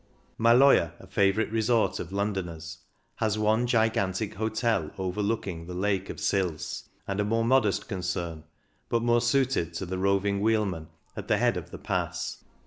[0.39, 2.79] Maloja, a favourite resort of Londoners,
[3.17, 8.43] has one gigantic hotel overlooking the Lake of Sils, and a more modest concern,
[8.89, 12.43] but more suited to the roving wheelman, at the head of the Pass.